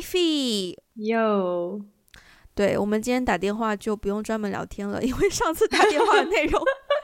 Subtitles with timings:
[0.00, 1.80] Ivy，哟，
[2.54, 6.62] 对，我们今天打电话就不用专门聊天了，因为上次打电话的内容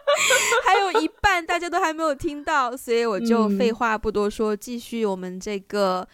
[0.64, 6.06] 还有一半大家都还没有听到，所以我就废话不多说，继续我们这个，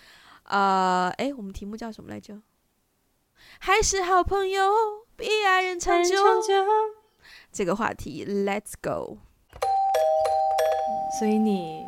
[0.44, 2.40] 呃，哎，我们题目叫什么来着？
[3.58, 4.72] 还是好朋友
[5.16, 6.16] 比爱人长久。
[7.52, 9.18] 这个话题，Let's go。
[11.18, 11.84] 所以你。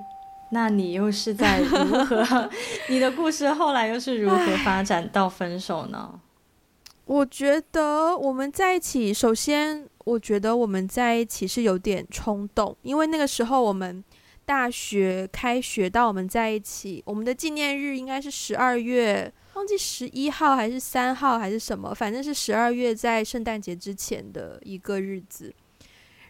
[0.55, 1.69] 那你又是在如
[2.05, 2.49] 何？
[2.89, 6.21] 你的故事后来又是如何发展到分手呢？
[7.07, 14.03] 我觉得我们在一起，首先我觉得我们在一起是有点冲动，因为那个时候我们
[14.47, 25.53] 大学开学到我们在一起，我们的纪念日应该是十二月，忘记十一号还是三号还是什么，反正是十二月在圣诞节之前的一个日子，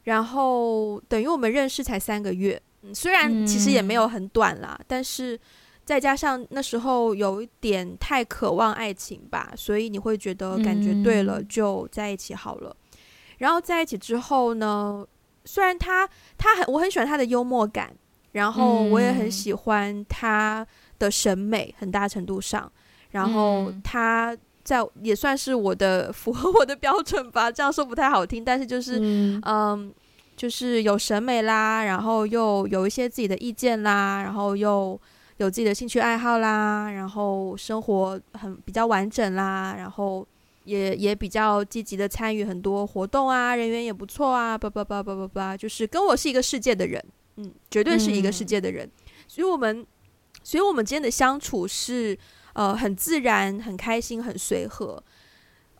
[0.05, 2.62] 然后等于我们认识才三个月。
[2.93, 5.39] 虽然其实也没有很短啦，嗯，但是
[5.85, 12.75] 再加上那时候有一点太渴望爱情吧，所以你会觉得感觉对了就在一起好了。
[12.93, 12.99] 嗯，
[13.39, 15.07] 然后在一起之后呢，
[15.45, 17.95] 虽然他他很我很喜欢他的幽默感，
[18.33, 20.67] 然后我也很喜欢他
[20.99, 22.71] 的审美，很大程度上，
[23.11, 27.53] 然后他在也算是我的符合我的标准吧。
[27.53, 29.43] 这样说不太好听，但是就是嗯。
[29.45, 29.95] 嗯
[30.37, 35.01] 就是有审美啦，然后又有一些自己的意见啦，然后又
[35.37, 40.27] 有自己的兴趣爱好啦，然后生活很比较完整啦，然后
[40.65, 47.05] 也也比较积极的参与很多活动啊，人缘也不错啊，叭叭叭叭叭叭，就是跟我是一个世界的人，
[47.37, 49.87] 嗯，绝对是一个世界的人，嗯、所以我们，
[50.43, 52.19] 所以我们之间的相处是
[52.55, 55.03] 呃很自然、很开心、很随和，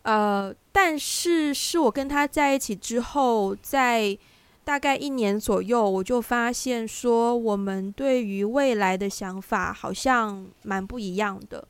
[0.03, 4.17] 呃，但是是我跟他在一起之后，在
[4.65, 11.65] 大概一年左右，我就发现说，我们对于未来的想法好像蛮不一样的。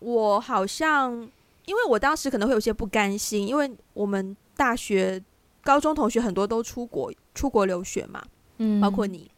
[0.00, 1.12] 我好像，
[1.66, 5.22] 因为我当时可能会有些不甘心，因为我们大学、
[5.62, 8.24] 高中同学很多都出国出国留学嘛，
[8.56, 9.30] 嗯，包括你。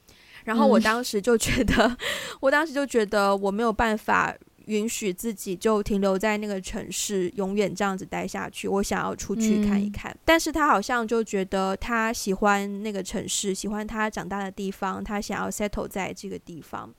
[0.44, 1.96] 然后我当时就觉得， 嗯、
[2.40, 4.34] 我当时就觉得我没有办法。
[4.66, 8.68] 允许自己就停留在那个城市，永远这样子待下去。
[8.68, 16.92] 我想要出去看一看，嗯，但是他好像就觉得他喜欢那个城市，喜欢他长大的地方，他想要 settle 在这个地方。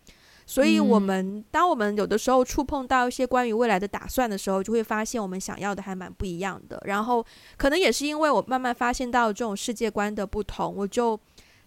[0.44, 6.82] 所以，我们、嗯、当我们有的时候触碰到一些关于未来的打算的时候，就会发现我们想要的还蛮不一样的。
[6.86, 11.18] 然后，可能也是因为我慢慢发现到这种世界观的不同，我就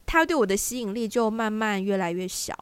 [0.05, 2.55] 他对我的吸引力就慢慢越来越小。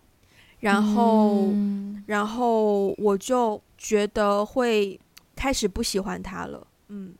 [0.62, 4.99] 然后、嗯，然后我就觉得会
[5.34, 6.65] 开始不喜欢他了。
[6.87, 7.12] 嗯，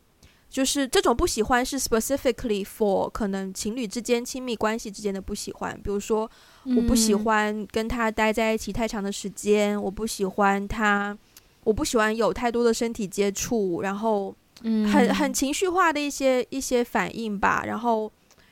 [0.49, 5.77] 就是这种不喜欢是 specifically for 可能情侣之间亲密关系之间的不喜欢。
[5.83, 6.29] 比如说，
[6.63, 11.17] 我不喜欢跟他待在一起太长的时间，嗯、我不喜欢他，
[11.65, 14.33] 我不喜欢有太多的身体接触，然后
[14.63, 17.63] 很很情绪化的一些一些反应吧。
[17.65, 18.09] 然后，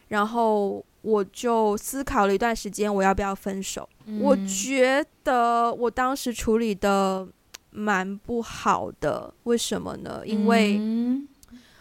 [0.10, 0.84] 然后。
[1.02, 3.88] 我就思考了一段时间，我要不要分手？
[4.06, 4.20] 嗯。
[4.20, 7.28] 我觉得我当时处理的
[7.72, 10.22] 蛮不好的，为什么呢？
[10.26, 10.80] 因为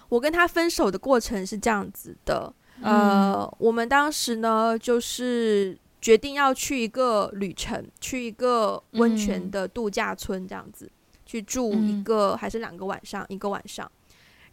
[0.09, 2.93] 我跟他分手的过程是这样子的，嗯。
[2.93, 10.91] 呃，我们当时呢，就是决定要去一个旅程，去一个温泉的度假村，这样子
[11.27, 13.91] 去住一个还是两个晚上，一个晚上。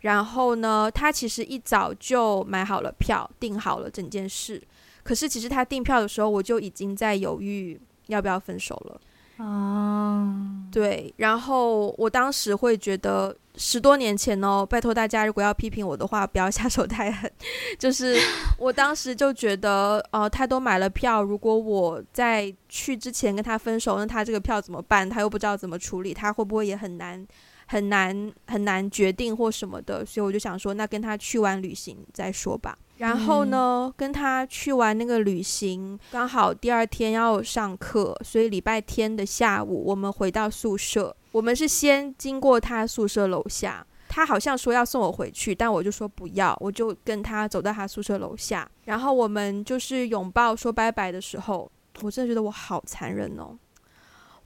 [0.02, 4.62] 然后呢，他其实一早就买好了票，订好了整件事。
[5.04, 9.02] 可是其实他订票的时候，我就已经在犹豫要不要分手了。
[9.38, 10.36] 哦，
[10.72, 11.14] 对。
[11.18, 17.32] 然后我当时会觉得，十多年前哦，拜托大家，如果要批评我的话，不要 下手太狠。
[17.78, 18.18] 就是
[18.58, 25.08] 我当时就觉得，呃，他都买了票，如果我在去之前跟他分手，那他这个票怎么办？
[25.08, 27.26] 他又不知道怎么处理，他会不会也很难？
[27.68, 32.78] 很难很难决定或什么的，所以我就想说，那跟他去完旅行再说吧。
[32.98, 41.16] 然后呢，嗯、跟他去完那个旅行，刚好第二天要上课，所以礼拜天的下午我们回到宿舍。
[41.32, 51.70] 我们是先经过他宿舍楼下，他好像说要送我回去，但我就说不要，我就跟他走到他宿舍楼下，然后我们就是拥抱说拜拜的时候，
[52.02, 53.56] 我真的觉得我好残忍哦。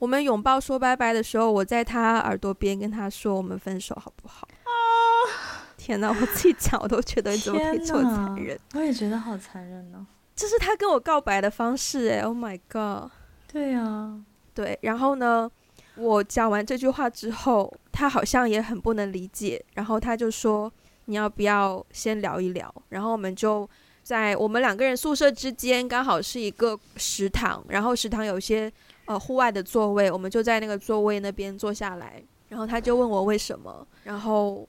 [0.01, 5.69] 我们拥抱说拜拜的时候，我在他耳朵边跟他说：“我们分手好不好？”啊！
[5.77, 8.59] 天哪，我自己讲我都觉得你怎么可以这么残忍？
[8.73, 10.03] 我也觉得好残忍哦。
[10.35, 13.11] 这是他跟我告白的方式哎！Oh my god！
[13.47, 14.19] 对啊，
[14.55, 14.75] 对。
[14.81, 15.47] 然后呢，
[15.93, 19.63] 我讲完这句话之后，他好像也很不能理解。
[19.75, 20.73] 然后他就说
[21.05, 23.69] ：“你要不要先聊一聊？”然后我们就
[24.01, 28.73] 在我们两个人宿舍之间，刚好是一个食堂，然后食堂有些。
[29.11, 34.65] 呃，户外的座位，我们就在那个座位那边坐下来，然后他就问我为什么，然后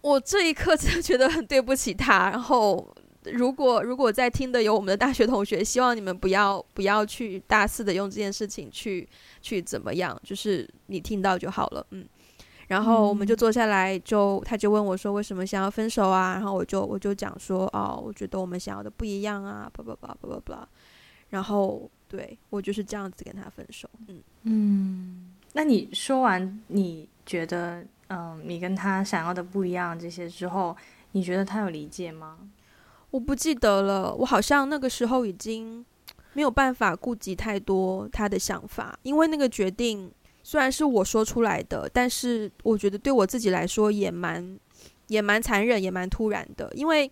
[0.00, 2.30] 我这一刻真的觉得很对不起他。
[2.30, 2.92] 然后
[3.24, 9.08] 如果如果在听的有我们的大学同学，希望你们不要不要去大肆的用这件事情去
[9.40, 12.04] 去怎么样，就是你听到就好了，嗯。
[12.66, 16.32] 然后我们就坐下来就，就他就问我说为什么想要分手啊？
[16.32, 20.68] 然后我就我就讲说哦，我觉得我们想要的不一样啊，叭叭叭叭叭叭。
[21.28, 23.88] 然后对我就是这样子跟他分手。
[24.08, 30.76] 嗯嗯，那你说完你觉得嗯、呃，你跟他想要的不一样这些之后，
[31.12, 32.38] 你觉得他有理解吗？
[33.10, 35.84] 我不记得了，我好像那个时候已经
[36.32, 40.12] 没有办法顾及太多他的想法，因为那个决定。
[40.46, 44.60] 虽然是我说出来的，但是我觉得对我自己来说也蛮
[45.06, 46.70] 也蛮残忍，也蛮突然的。
[46.74, 47.10] 因为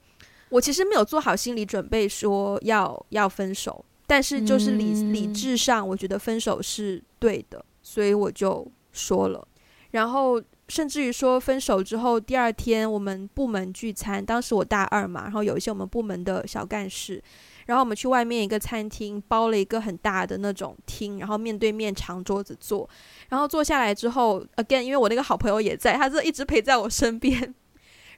[0.50, 3.82] 我其实没有做好心理准备，说要要分手，
[4.12, 9.48] 但是就是理理智上，我觉得分手是对的，所以我就说了。
[9.92, 10.38] 然后
[10.68, 17.22] 甚至于说分手之后，第二天我们部门聚餐，当时我大二嘛，然后有一些我们部门的小干事。
[17.64, 22.86] 然后我们去外面一个餐厅，包了一个很大的那种厅，然后面对面长桌子坐。
[23.30, 27.54] 然后坐下来之后，again，因为我那个好朋友也在，他就一直陪在我身边。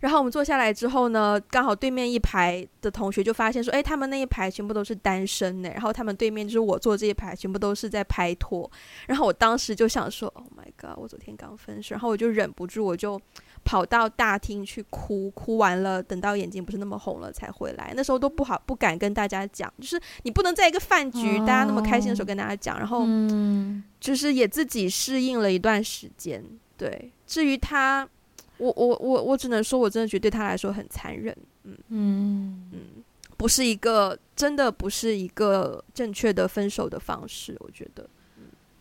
[0.04, 5.70] 然后我们坐下来之后呢，刚好对面一排的同学就发现说，哎，他们那一排全部都是单身呢。
[5.72, 8.70] 然后他们对面就是我坐这一排，全部都是在拍拖。
[9.06, 11.94] 然后我当时就想说，Oh my god，我昨天刚分手。
[11.94, 13.18] 然后我就忍不住，我就
[13.64, 17.94] 跑到大厅去哭，哭完了，等到眼睛不是那么红了才回来。
[17.96, 22.78] 那时候都不好，不敢跟大家讲，就是你不能在一个饭局，大家那么开心的时候跟大家讲。
[22.78, 23.06] 然后，
[23.98, 26.44] 就是也自己适应了一段时间。
[26.76, 28.06] 对，至于他。
[28.58, 31.76] 我我我我只能说，我真的觉得对他来说很残忍，嗯。
[31.88, 32.70] 嗯。
[32.72, 32.80] 嗯，
[33.36, 38.08] 不是一个真的不是一个正确的分手的方式，我觉得，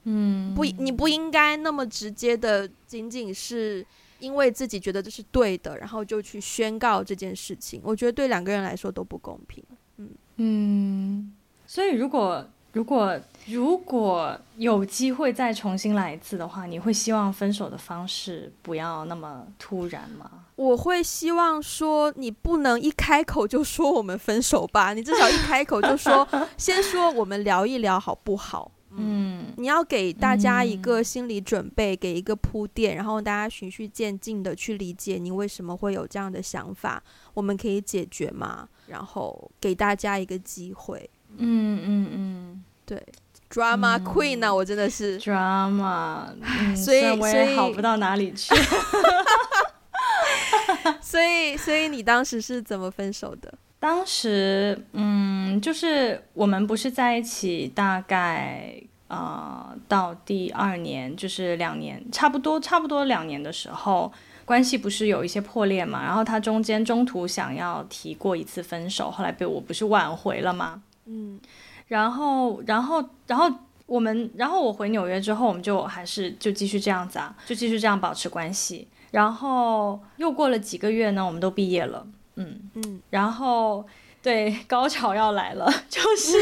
[0.04, 3.86] 嗯，不，你不应该那么直接的，仅仅是
[4.20, 9.64] 因为自己觉得这是对的，然后就去宣告这件事情，我觉得对两个人来说都不公平，
[9.98, 10.10] 嗯。
[10.38, 11.34] 嗯，
[11.68, 12.48] 所以如果。
[12.74, 13.16] 如果
[13.48, 20.30] 如果有机会再重新来一次的话，你会希望分手的方式不要那么突然吗？
[20.56, 28.72] 我会希望说，你不能一开口就说我们分手吧，你至少一开口就说， 先说我们聊一聊好不好？
[28.96, 37.02] 嗯，你要给大家一个心理准备，嗯、给一个铺垫，然后大家循序渐进的去理解你为什么会有这样的想法，
[37.34, 38.70] 我们可以解决吗？
[38.86, 41.10] 然后给大家一个机会。
[41.38, 43.04] 嗯嗯嗯，对
[43.54, 48.54] ，drama queen 呢、啊，嗯、我真的是 drama，、嗯、 所以我也好不到哪里去。
[51.02, 53.54] 所以，所以你当时是怎么分手的？
[53.80, 58.74] 当时，嗯，就是我们不是在一起大概
[59.08, 64.12] 呃到第二年，就是两年，差不多差不多两年的时候，
[64.46, 66.04] 关系不是有一些破裂嘛？
[66.04, 70.82] 然后他中间中途想要提过一次分手，后来被我不是挽回了吗？
[71.06, 71.40] 嗯，
[71.94, 73.48] 然后，然后，然后
[73.86, 78.88] 我们，然后我回纽约之后，我们就还是就继续这样子啊，就继续这样保持关系。
[79.12, 82.08] 然后又过了几个月呢，我们都毕业了。
[82.38, 83.86] 嗯嗯，然后
[84.24, 86.36] 对，高潮要来了， 就是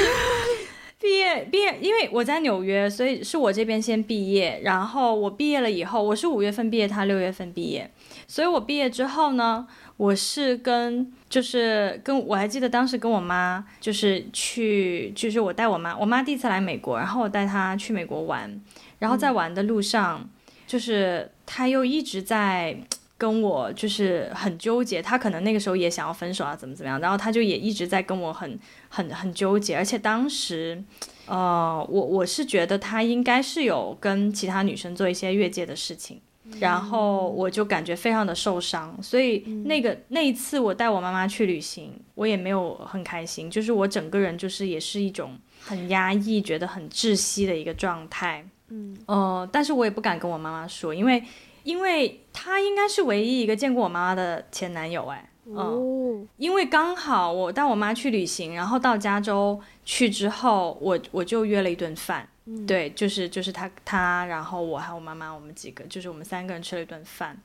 [0.98, 4.62] 毕业毕业，因为我在纽约，所以是我这边先毕业。
[4.63, 7.91] 然后我毕业了以后，我是五月份毕业，他六月份毕业，
[8.25, 9.67] 所以我毕业之后呢。
[10.01, 18.50] 我是跟就是跟我还记得当时跟我妈就是去就是我带我妈我妈第一次来美国，然后我带她去美国玩，
[18.98, 20.27] 然后在玩的路上，
[20.65, 22.75] 就是她又一直在
[23.15, 28.58] 跟我就是很纠结，她可能那个时候也想要分手啊怎么怎么样，然后她就也一直在跟我很
[28.89, 30.84] 很很纠结，而且当时
[31.27, 36.20] 呃我我是觉得她应该是有跟其他女生做一些越界的事情。
[36.60, 48.46] 然后我就感觉非常的受伤，所以那个那一次我带我妈妈去旅行，我也没有很开心，就是我整个人就是也是一种很压抑、觉得很窒息的一个状态。
[48.70, 51.24] 嗯，呃，但是我也不敢跟我妈妈说，因为
[51.63, 62.27] 因为他应该是唯一一个见过我妈妈的前男友，哎，哦，因为刚好我带我妈去旅行，然后到加州去之后，我我就约了一顿饭。
[62.67, 67.38] 对，就是就是他他，然后我还有我妈妈，我们几个，就是我们三个人吃了一顿饭。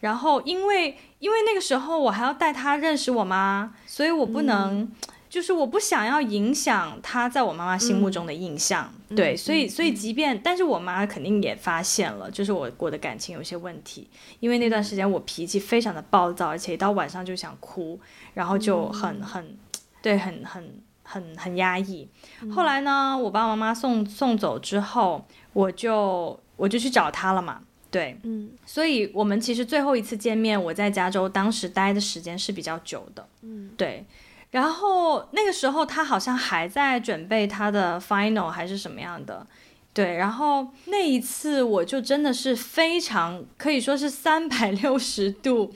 [0.00, 4.92] 然后因为因为那个时候我还要带他认识我妈，所以我不能，嗯、
[5.28, 8.90] 就是我不想要影响他在我妈妈心目中的印象。
[9.10, 14.08] 嗯、对，所以所以即便，嗯、但是我妈肯定也发现了，就是我我的感情有些问题，
[14.40, 18.00] 因为那段时间我脾气非常的暴躁，而且一到晚上就想哭，
[18.32, 19.54] 然后就很很，
[20.00, 20.80] 对，很很。
[21.10, 22.08] 很很压抑，
[22.54, 27.62] 后来呢，我把我妈妈送送走之后，我就我就去找他了嘛。
[27.90, 34.06] 对，嗯，所以我们其实最后一次见面，我在加州当时待的时间是比较久的，嗯，对。
[34.52, 39.44] 然后那个时候他好像还在准备他的 final 还是什么样的，
[39.92, 40.14] 对。
[40.14, 45.74] 然后那一次我就真的是非常可以说是三百六十度，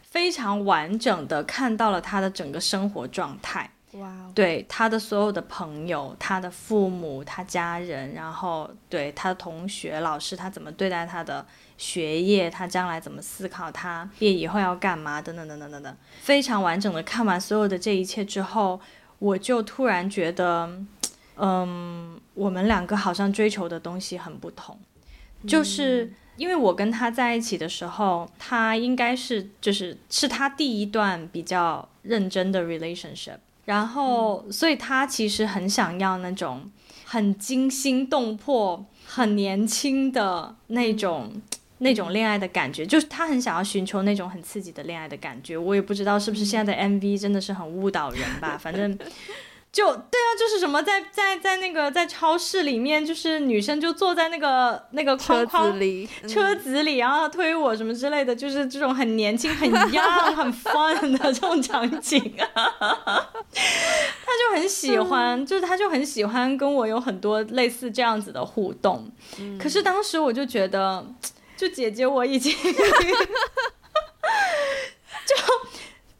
[0.00, 3.70] 非常完整的看到了他的整个生活状态。
[4.34, 11.44] 对他的所有的朋友、他的父母、他家人，然后对他的同学、老师，他怎么对待他的
[11.76, 18.80] 学业，他将来怎么思考，他毕业以后要干嘛，等等等等等等，非常完整的看完所有的这一切之后，
[19.18, 20.70] 我就突然觉得，
[21.36, 24.78] 嗯，我们两个好像追求的东西很不同，
[25.48, 33.38] 就是因为我跟他在一起的时候，他应该是就是是他第一段比较认真的 relationship。
[33.64, 36.70] 然后，所以他其实很想要那种
[37.04, 41.40] 很惊心动魄、很年轻的那种、
[41.78, 45.56] 那种恋爱的感觉，就是他很想要寻求那种很刺激的恋爱的感觉。
[45.56, 48.98] 我也不知道是不是现在的 MV 真的是很误导人吧，反正。
[49.72, 62.20] 就对啊，就是什么在在在那个在超市里面，就是女生就坐在那个那个框框车子里，嗯、车子里，然后推我什么之类的，就是这种很年轻、很 young、很 fun 的这种场景
[62.52, 62.74] 啊，
[63.54, 69.08] 他就很喜欢，嗯、就是他就很喜欢跟我有很多类似这样子的互动。
[69.38, 71.06] 嗯、可是当时我就觉得，
[71.56, 72.52] 就姐姐我已经
[75.24, 75.36] 就。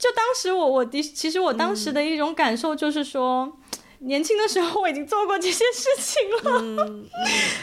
[0.01, 7.09] 就当时我我的其实我当时的一种感受就是说，嗯、年轻的时候我已经做过这些事情了，嗯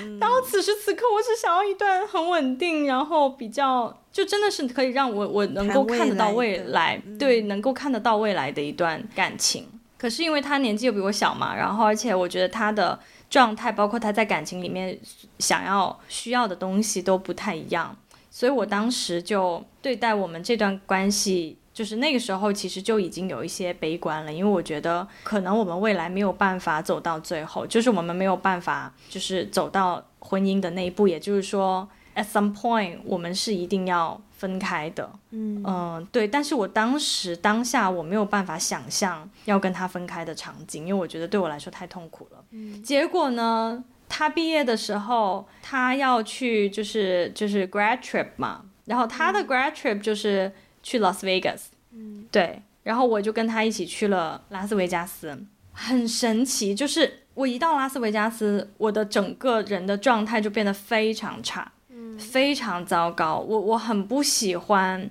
[0.04, 9.64] 嗯、到此时此刻我只想要一段很稳定，然后比较就真的是可以让我我能够看得到未来，未来对，能够看得到未来的一段感情。
[9.74, 13.00] 嗯、可是因为他年纪又比我小嘛，然后而且我觉得他的
[13.32, 14.96] 状态，包括他在感情里面
[15.40, 17.98] 想要需要的东西都不太一样，
[18.30, 21.58] 所以我当时就对待我们这段关系。
[21.78, 31.08] 就是那个时候，其实就已经有一些悲观了，因为我觉得可能我们未来没有办法走到最后，就是我们没有办法，就是走到婚姻的那一步。
[31.08, 35.08] 也就是说，at some point，我们是一定要分开的。
[35.30, 36.28] 嗯嗯、呃，对。
[36.28, 42.44] 但是我当时当下我没有办法想象要跟他分开的场景，因为我觉得对我来说太痛苦了。
[42.50, 42.82] 嗯。
[42.82, 50.52] 结果呢，他毕业的时候，他要去就是就是 grad trip 嘛，然后他的 grad trip 就是。
[50.88, 55.38] 去 Las Vegas，嗯，对，然后我就跟他一起去了拉斯维加斯，
[55.74, 65.02] 很神奇，就是我一到拉斯维加斯，我的整个人的状态就变得非常差，嗯，非常糟糕，我我很不喜欢，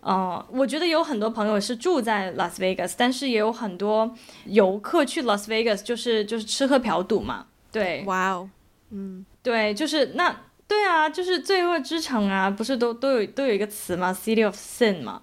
[0.00, 4.10] 嗯、呃，我觉得有很多朋友是住在 Las Vegas，但是也有很多
[4.46, 8.48] 游客去 Las Vegas 就是就是吃喝嫖赌嘛，对，哇哦，
[8.88, 10.34] 嗯，对，就是那。
[10.68, 15.22] 对啊，就是罪恶之城啊，不是都都有都有一个词嘛？City of Sin 嘛，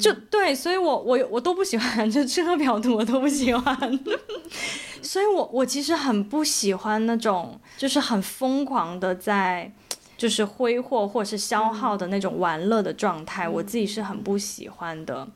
[0.00, 4.00] 就对，所以我我我都不喜欢，就吃喝嫖赌我都不喜欢，
[5.00, 9.72] 所以我我其实很不喜欢那种就是很疯狂的在
[10.16, 15.26] 就是挥霍或是消耗的那种玩乐的状态，嗯、我自己是很不喜欢的。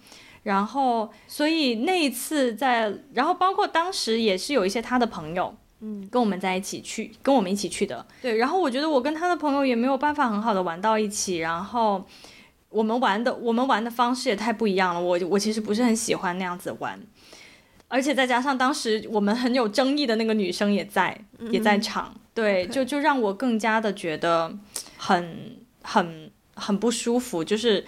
[0.43, 5.55] 然后，所以那一次在，然后包括当时也是有一些他的朋友。
[5.81, 8.07] 嗯，跟我们在一起去，跟我们一起去的。
[8.23, 12.07] 对，然后我觉得我跟他的朋友也没有办法很好的玩到一起，然后
[12.71, 15.01] 我们玩的我们玩的方式也太不一样了。
[15.01, 16.99] 我我其实不是很喜欢那样子玩，
[17.89, 21.19] 而且再加上当时我们很有争议的那个女生也在
[21.51, 24.57] 也在场，嗯、对.就就让我更加的觉得
[24.97, 27.85] 很很很不舒服，就是。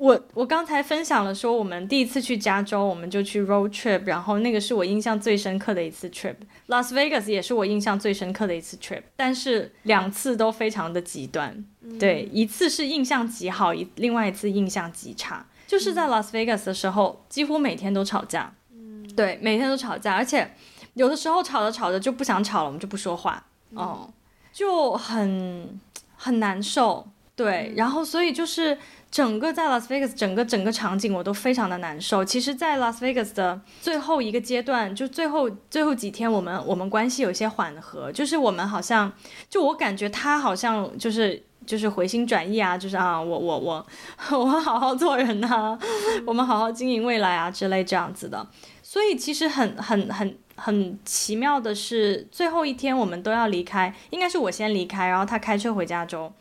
[0.00, 6.36] 我我刚才分享了说，我们第一次去加州，我们就去 road trip，然后那个是我印象最深刻的一次 trip。
[6.68, 11.62] Las Vegas 也是我印象最深刻的一次 trip，但是两次都非常的极端。
[11.82, 15.44] 嗯、对，一次是印象极好，一另外一次印象极差。
[15.66, 18.54] 就是在 Las Vegas 的时候，几乎每天都吵架。
[18.72, 20.50] 嗯，对，每天都吵架，而且
[20.94, 24.12] 有的时候吵着吵着就不想吵了，我们就不说话，哦、嗯，
[24.50, 25.78] 就很
[26.16, 27.06] 很难受。
[27.36, 28.78] 对，嗯、然后所以就是。
[29.10, 32.24] 整个在 Las Vegas 整个整个场景我都非常的难受。
[32.24, 39.12] 其实，在 Las Vegas 的最后一个阶段，就最后最后几天，我们我们关系有些缓和，就是我们好像，
[39.48, 43.86] 就我感觉他好像就是就是回心转意啊，就是啊，我我我
[44.30, 45.76] 我好好做人啊，
[46.24, 48.46] 我们好好经营未来啊之类这样子的。
[48.82, 56.32] 所以其实很很很很奇妙的是，最后一天我们都要离开，应该是我先离开，然后他开车回加州。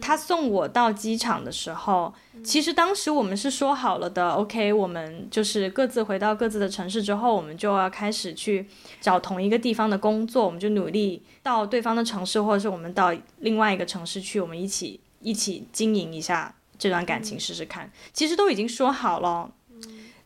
[0.00, 2.12] 他送我到机场的时候，
[2.44, 8.66] 其实当时我们是说好了的，OK，我们就是各自回到各自的城市之后，我们就要开始去
[9.00, 15.00] 找同一个地方的工作，我们就努力到对方的城市，或者是我们到另外一个城市去，我们一起。
[15.24, 17.90] 一起经营一下这段感情试试看。
[18.12, 19.50] 其实都已经说好了，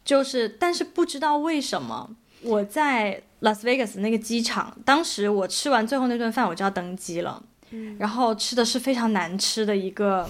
[0.05, 2.11] 就是但是不知道为什么
[2.43, 7.41] 我在 Las Vegas 那个机场，当时我吃完最后那顿饭我就要登机了，
[7.99, 10.29] 然后吃的是非常难吃的一个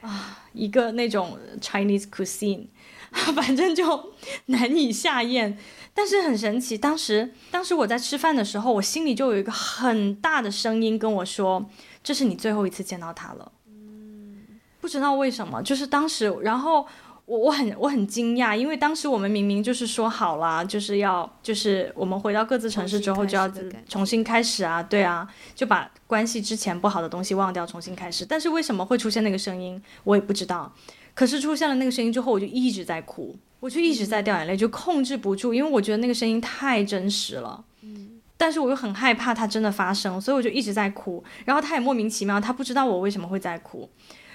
[0.00, 2.66] 啊一个那种 Chinese cuisine，
[3.34, 4.12] 反正就
[4.46, 5.58] 难以下咽。
[5.94, 11.70] 但是很神奇，当时当时我在吃饭的时候，我心里就有一个很大的声音跟我说
[12.04, 14.36] ：“这是你最后一次见到他了。”嗯，
[14.78, 16.86] 不知道为什么，就是当时，然后
[17.26, 23.50] 我我很我很惊讶，因为当时我们明明就是说好了，就是要就是我们回到各自城市之后就要
[23.88, 28.24] 重新开始啊，对啊，就把关系之前不好的东西忘掉，重新开始。
[28.24, 30.72] 但是为什么会出现那个声音，我也不知道。
[31.14, 33.36] 可是出现了那个声音之后，我就一直在哭。
[33.58, 37.64] 我就一直在掉眼泪，就控制不住，因为我觉得那个声音太真实了。
[37.80, 41.24] 嗯，但是我又很害怕它真的发生，所以我就一直在哭。
[41.46, 43.88] 然后他也莫名其妙，他不知道我为什么会在哭。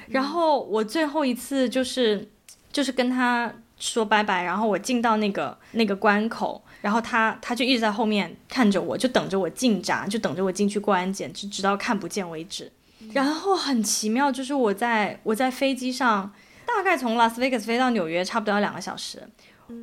[0.07, 2.27] 然后我最后一次就是
[2.71, 12.71] 就是跟他说拜拜，然后我进到那个那个关口，然后他他就一直在后面看着我，就等着我进闸，就等着我进去过安检，就直到看不见为止。
[13.13, 16.31] 然后很奇妙，就是我在我在飞机上。
[16.73, 19.21] 大概从拉斯维加斯飞到纽约，差不多要两个小时。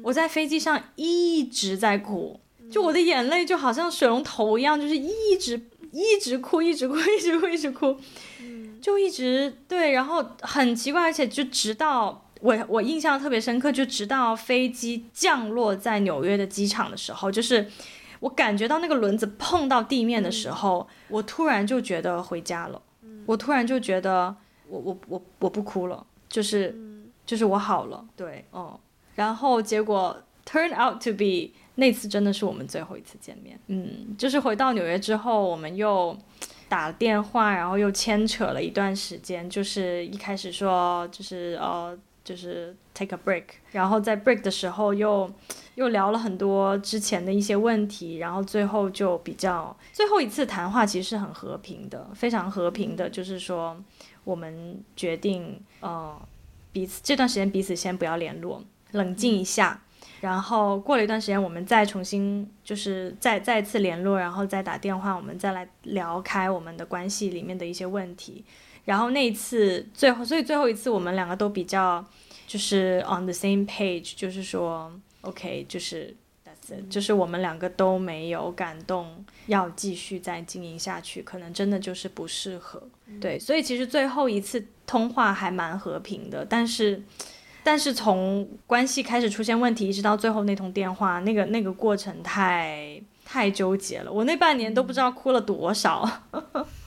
[0.03, 2.41] 我在飞机上一直在哭，
[2.71, 5.61] 就我的眼泪就好像水龙头一样，就是一直
[5.93, 8.01] 一直哭，一直哭，一直哭，一直哭，
[8.81, 9.93] 就一直对。
[9.93, 17.67] 然后很奇怪，而且就直到我我印象特别深刻，就直到飞机降落在纽约的机场的时候，就是
[18.21, 22.81] 我感觉到那个轮子碰到地面的时候，我突然就觉得回家了。
[23.27, 24.35] 我突然就觉得
[24.69, 26.07] 我我我我不哭了。
[26.29, 26.79] 就是，
[27.25, 28.79] 就是我好了，对，哦，
[29.15, 30.15] 然后结果
[30.45, 36.15] turn out to be 那次真的是我们最后一次见面，嗯，就是回到纽约之后，我们又
[36.69, 45.33] 打了电话，然后又牵扯了一段时间，就是一开始说就是呃就是 take a break，然后在 break 的时候又
[45.77, 53.77] 又聊了很多之前的一些问题，然后最后就比较最后一次谈话其实是很和平的，非常和平的，就是说。
[54.25, 56.15] 我们决定，呃，
[56.71, 58.63] 彼此这段时间彼此先不要联络，
[58.93, 59.81] 冷静一下，
[60.21, 68.45] 然后过了一段时间，我们再重新就是再再次联络，然后再打电话，我们再来聊开我们的关系里面的一些问题。
[68.85, 72.05] 然后那一次最后，所以最后一次我们两个都比较
[72.47, 76.17] 就是 on the same page，就是说 OK，就是。
[76.91, 82.83] 就是我们两个都没有感动，要继续再经营下去，可能真的就是不适合。
[83.19, 87.03] 对，所以其实最后一次通话还蛮和平的，但是，
[87.65, 94.13] 但是从关系开始出现问题，一直到最后那通电话，那个那个过程太太纠结了。
[94.13, 96.07] 我那半年都不知道哭了多少。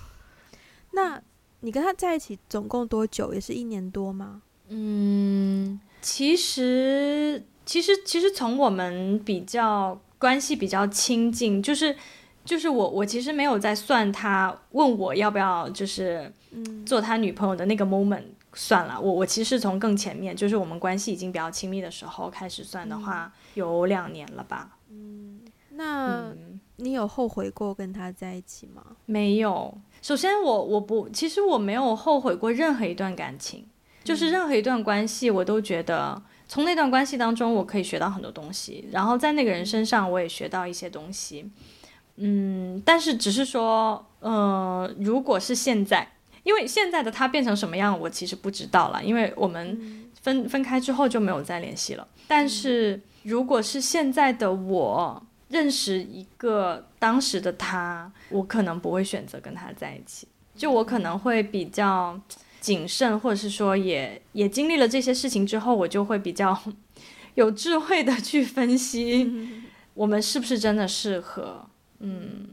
[0.93, 1.19] 那
[1.61, 3.33] 你跟他在一起总共多久？
[3.33, 4.43] 也是一年多吗？
[4.67, 7.43] 嗯，其实。
[7.63, 11.95] 其实，其实从我们比较关系比较亲近，就是，
[12.43, 16.29] 就是我我其实没有在算他问我要不要就是
[16.85, 24.77] 做他女朋友的那个 moment 算了，我我其实从更前面，就是我们关系已经比较亲密的时候开始算的话，有两年了吧。
[24.89, 26.33] 嗯，那
[26.77, 28.83] 你有后悔过跟他在一起吗？
[29.05, 29.77] 没有。
[30.01, 33.65] 首先我，我我不，其实我没有后悔过任何一段感情，
[34.03, 36.21] 就是任何一段关系，我都觉得。
[36.47, 41.49] 从那段关系当中，我可以学到很多东西，然后在那个人身上，我也学到一些东西。
[42.17, 46.11] 嗯，但是只是说，呃，如果是现在，
[46.43, 52.05] 因为现在的他变成什么样，我其实不知道了，因为我们分分开之后就没有再联系了。
[52.27, 62.21] 但是如果是现在的我认识一个当时的他，我可能不会选择跟他在一起，就我可能会比较。
[62.61, 66.55] 谨慎，或者是说也，也也经历了这些事情之后，我就会比较
[67.33, 69.63] 有智慧的去分析，
[69.95, 71.65] 我们是不是真的适合？
[71.97, 72.49] 嗯，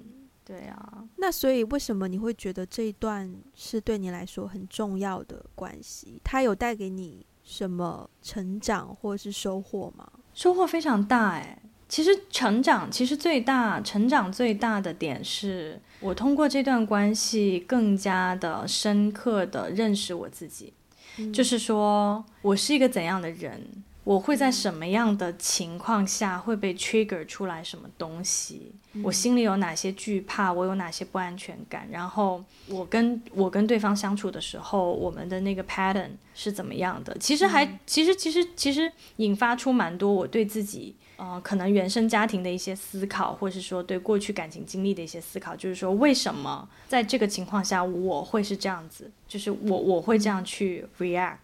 [0.46, 1.04] 对啊。
[1.16, 6.18] 那所以，为什么你会觉得这一段是对你来说很重要的关系？
[6.24, 10.10] 它有带给你什么成长或者是收获吗？
[10.32, 11.60] 收获非常大哎。
[11.88, 20.74] 其实成长，其实最大成长最大的点是我通过这段关系更加的深刻的认识我自己，
[21.16, 23.66] 嗯、就是说我是一个怎样的人，
[24.04, 28.72] 我会在什么样的情况下会被 trigger 出来什么东西？
[28.92, 30.52] 嗯、我心里有哪些惧怕？
[30.52, 31.88] 我有哪些不安全感？
[31.90, 37.16] 然后我跟我跟对方相处的时候，我们的那个 pattern 是怎么样的？
[37.18, 49.10] 其实还、嗯、其实其实其实引发出蛮多我对自己呃可能原生家庭的一些思考，或是说对过去感情经历的一些思考，就是说为什么在这个情况下我会是这样子？
[49.28, 51.36] 就是我我会这样去 react。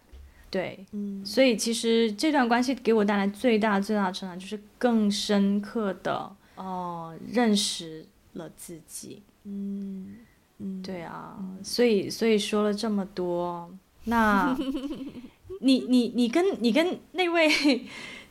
[0.51, 6.15] 对，嗯，所以其实这段关系给我带来最大最大的成长，就是更深刻的
[6.55, 10.15] 哦、呃、认识了自己，嗯
[10.59, 13.69] 嗯，对啊，所以所以说了这么多，
[14.05, 14.57] 那
[15.61, 17.51] 你你你跟你跟那位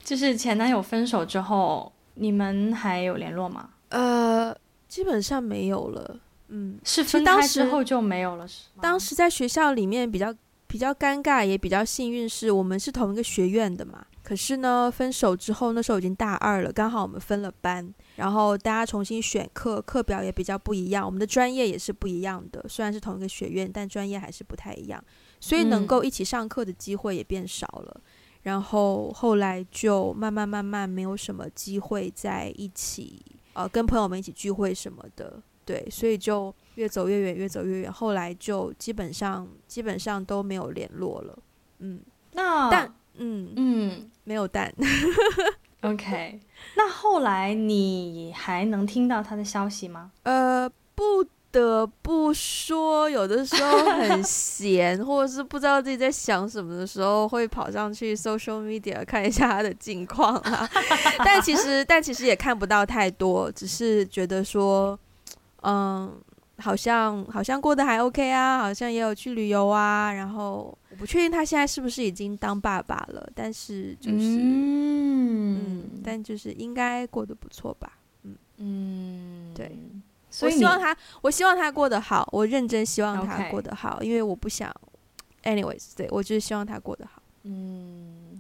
[0.04, 3.70] 就是前男友分手之后，你们还有联络吗？
[3.89, 4.56] 呃，
[4.88, 8.82] 基本上没有了，嗯，是分开之后就没有了，是吗？
[8.82, 10.34] 当时在学校里面比较。
[10.66, 14.04] 比较尴尬，也比较幸运，是我们是同一个学院的嘛。
[14.24, 22.66] 可是呢，分手之后，那时候已经大二了，刚好我们分了班，然后大家重新选课，课表也比较不一样，我们的专业也是不一样的。
[22.68, 25.00] 虽然是同一个学院，但专业还是不太一样，
[25.39, 27.94] 所以能够一起上课的机会也变少了。
[27.96, 28.02] 嗯、
[28.43, 33.19] 然后后来就慢慢慢慢没有什么机会在一起，
[33.53, 35.41] 呃，跟朋友们一起聚会什么的。
[35.65, 37.91] 对，所以就越走越远，越走越远。
[37.91, 41.39] 后来就基本上基本上都没有联络了。
[41.79, 42.01] 嗯，
[42.34, 44.73] 那但嗯嗯没有但。
[45.84, 46.39] OK，
[46.75, 50.12] 那后来你还能听到他的消息吗？
[50.23, 60.70] 呃，不得不说，有的时候很 闲，或者是不知道自己在想什么的时候，会跑上去 social media 看一下他的近况啊。
[61.24, 65.00] 但其实但其实也看不到太多，只是觉得说。
[65.66, 66.13] 嗯，
[66.58, 70.12] 好像好像过得还 OK 啊，好像也有去旅游啊。
[70.12, 77.94] 然后我不确定他现在是不是已经当爸爸了，但是就是嗯，嗯，但就是应该过得不错吧。
[78.24, 79.72] 嗯嗯，对，
[80.34, 84.74] 所以希望他，我希望他过得好，我认真希望他过得好.因为我不想
[85.43, 87.22] ，anyways，对，我就是希望他过得好。
[87.43, 88.39] 嗯，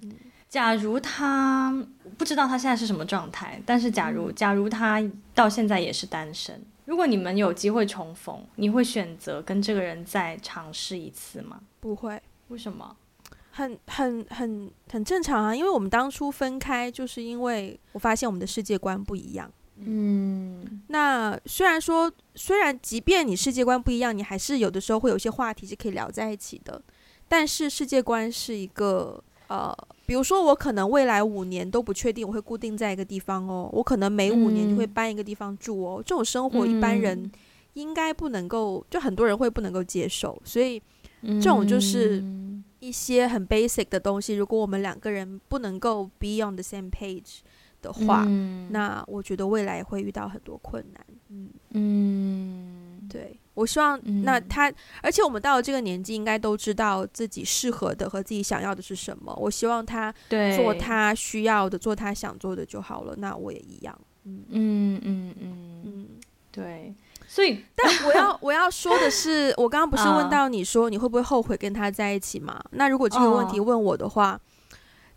[0.49, 1.71] 假如他
[2.17, 5.03] 不知道他现在是什么状态，但是假如、嗯、假如他
[5.35, 6.59] 到现在也是单身。
[6.85, 11.61] 如果你们有机会重逢，你会选择跟这个人再尝试一次吗？
[11.79, 12.19] 不会。
[12.47, 12.97] 为什么？
[13.51, 19.51] 很很很很正常啊，因为我们当初分开，就是因为我发现我们的世界观不一样。
[19.77, 20.81] 嗯。
[20.87, 26.81] 那虽然说，虽然即便你世界观不一样，你还是有的时候会有一些话题是可以聊在一起的，
[27.27, 29.75] 但是世界观是一个呃。
[30.05, 35.95] 比如说，我可能未来五年都不确定我会固定在一个地方哦，我可能每五年就会搬一个地方住哦。
[35.99, 37.31] 嗯、这种生活一般人
[37.75, 40.39] 应该不能够，就很多人会不能够接受。
[40.43, 40.77] 所以，
[41.21, 42.21] 这种就是
[42.81, 44.33] 一些很 basic 的东西。
[44.33, 47.39] 如果我们两个人不能够 be on the same page
[47.83, 51.05] 的话，嗯、那我觉得未来也会遇到很多困难。
[51.29, 53.37] 嗯嗯，对。
[53.53, 59.31] 我希望那他，嗯、而且我们到了这个年纪，应该都知道自己适合的和自己想要的是什么。
[59.39, 60.11] 我希望他
[60.55, 63.13] 做他需要的，做他想做的就好了。
[63.17, 63.95] 那我也一样。
[64.23, 66.07] 嗯嗯嗯嗯嗯，
[66.51, 66.95] 对。
[67.27, 72.53] 所以，但我要我要说的是，我刚刚不是问到你说你会不会后悔跟他在一起吗？
[72.53, 74.33] 啊、那如果这个问题问我的话。
[74.33, 74.41] 哦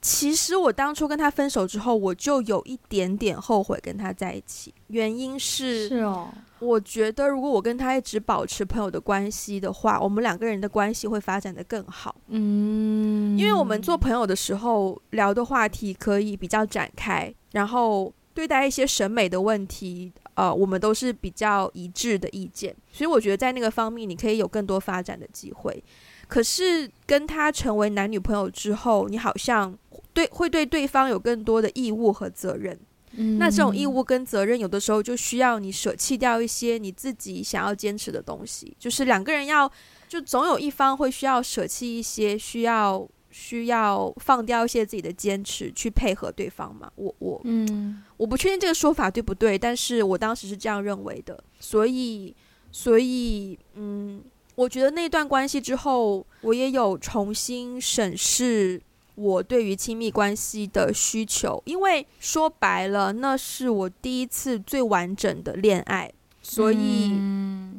[0.07, 4.73] 其实我当初跟他分手之后，我就有一点点后悔跟他在一起。
[4.87, 6.29] 原因是，是哦，
[6.61, 12.14] 我觉得如果我跟他一直保持朋友的关系的话，我们两个人的关系会发展的更好。
[12.29, 25.83] 嗯，因为我们做朋友的时候聊的话题可以比较展开，然后对待一些审美的问题，呃，我们都是比较一致的意见，所以我觉得在那个方面你可以有更多发展的机会。
[26.29, 29.73] 可是跟他成为男女朋友之后，你好像
[30.16, 32.79] 对会对对方有更多的义务和责任。
[33.12, 38.74] 嗯，那这种义务跟责任，有的时候就需要你舍弃掉一些你自己想要坚持的东西。
[38.79, 39.70] 就是两个人要，
[40.09, 46.90] 就总有一方会需要舍弃一些，需要需要放掉一些自己的坚持，去配合对方嘛。
[46.96, 51.38] 我我嗯，我不确定这个说法对不对，但是我当时是这样认为的。
[51.61, 52.35] 所以
[52.72, 54.22] 所以嗯。
[54.57, 58.81] 我觉得那段关系之后，我也有重新审视
[59.16, 67.12] 我对于亲密关系的需求，因为说白了，那是我第一次最完整的恋爱，所以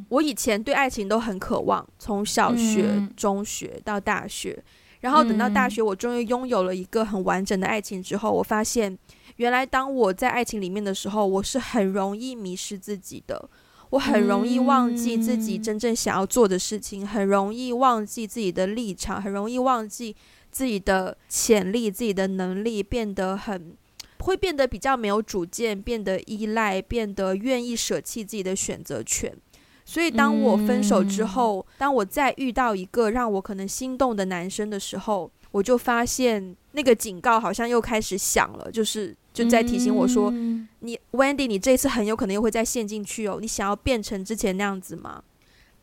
[0.10, 4.62] 我以前对爱情都很渴望，从小学、中学到大学，
[5.00, 8.97] 然后等到大学，我终于拥有了一个很完整的爱情之后，我发现，
[9.36, 13.50] 原来当我在爱情里面的时候，我是很容易迷失自己的。
[13.91, 20.13] 我很容易忘记自己真正想要做的事情，很容易忘记自己的立场，很容易忘记
[20.58, 23.78] 自己的潜力、自己的能力变得很，
[24.22, 29.32] 会变得比较没有主见，变得依赖，变得愿意舍弃自己的选择权。
[29.86, 43.38] 所以，当我分手之后，嗯、当我再遇到一个让我可能心动的男生的时候，我就发现那个警告好像又开始响了，就是就在提醒我说：“嗯、你 Wendy，你这次很有可能又会再陷进去哦。
[43.39, 45.22] 你想要变成之前那样子吗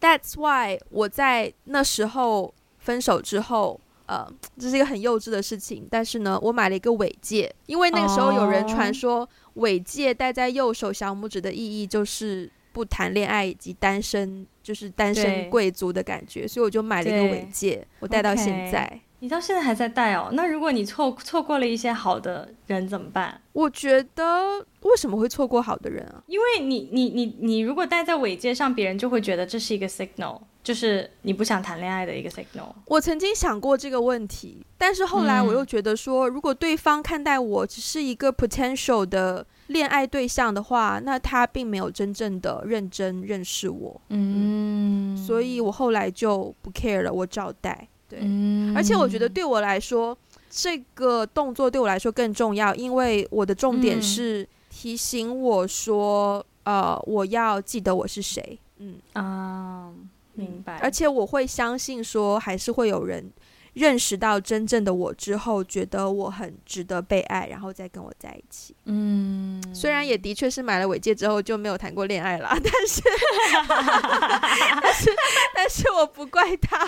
[0.01, 4.27] ？”That's why 我在那时候分手之后，呃，
[4.59, 5.87] 这是一个很幼稚的事情。
[5.91, 12.51] 但是呢，我买了一个尾戒，因为那个时候有人传说尾戒戴在右手小拇指的意义就是。
[12.75, 19.01] 不谈恋爱以及单身，就是单身贵族的感觉，所以我就买了一个尾戒，我戴到现在。
[19.25, 20.29] 你到现在还在带哦？
[20.35, 23.41] 那如果你错错过了一些好的人怎么办？
[23.55, 26.23] 我觉得为什么会错过好的人啊？
[26.27, 30.43] 因为你你你你如果戴在尾戒上，别人就会觉得这是一个 signal。
[30.63, 32.69] 就是你不想谈恋爱的一个 signal。
[32.87, 43.99] 我曾经想过这个问题，但是后来我又觉得说，嗯、如果对方看待我只是一个 potential 的恋爱对象的话，那他并没有真正的认真认识我。
[44.11, 47.89] 嗯，所以我后来就不 care 了，我照戴。
[48.15, 50.17] 对，嗯、而且我觉得对我来说，
[50.51, 58.59] 这个动作对我来说更重要，因为我的重点是提醒我说，嗯、呃，我要记得我是谁。
[58.79, 59.93] 嗯啊。
[60.37, 63.33] 明白，而且我会相信说，还是会有人
[63.75, 68.75] 认识到真正的我之后，觉得我很值得被爱，然后再跟我在一起。
[68.87, 73.01] 嗯，虽然也的确是买了尾戒之后就没有谈过恋爱了，但是，
[74.83, 75.11] 但是，
[75.55, 76.85] 但是我不怪他。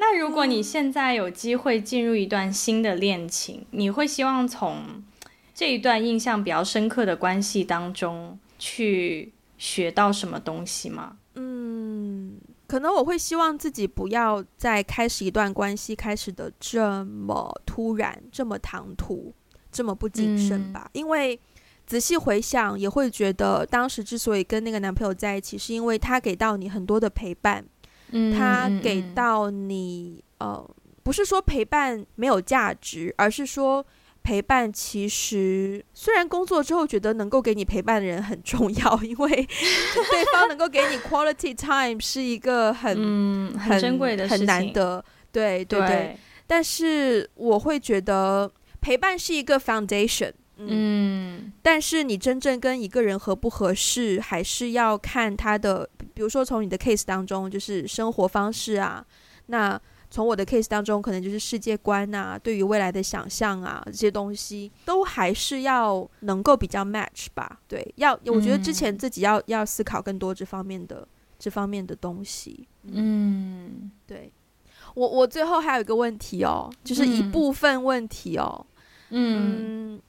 [0.00, 5.04] 那如果你现在有机会进入一段新的恋情，你会希望从
[5.54, 11.18] 这一段印象比较深刻的关系当中去学到什么东西吗？
[11.34, 19.34] 嗯，可能我会希望自己不要再开始一段关系，开始的这么突然，这么唐突，
[19.70, 20.84] 这么不谨慎吧。
[20.86, 21.38] 嗯、因为
[21.86, 27.64] 仔细回想，也会觉得当时之所以跟那个男朋友在一起，是因为他给到你很多的陪伴，
[28.12, 30.68] 嗯、他给到你，呃，
[31.02, 33.84] 不是说陪伴没有价值，而是说。
[34.22, 45.02] 陪伴其实虽然工作之后觉得能够给你陪伴的人很重要，因为 对方能够给你 quality time 是一个很、嗯、很珍贵的很难得。
[45.32, 59.04] 对对对，对但是我会觉得陪伴是一个 foundation，嗯，嗯但是你真正跟一个人合不合适，还是要看他的，比如说从你的 case 当中，就是生活方式啊，
[59.46, 59.80] 那。
[60.12, 67.60] 从我的 case 当中，可能就是世界观啊，对于未来的想象啊，这些东西都还是要能够比较 match 吧。
[67.68, 71.06] 对，要我觉得之前自己要要思考更多这方面的
[71.38, 72.66] 这方面的东西。
[72.82, 74.32] 嗯，对。
[74.96, 78.66] 我我最后还有一个问题哦，就是一部分问题哦。
[79.10, 80.00] 嗯，嗯，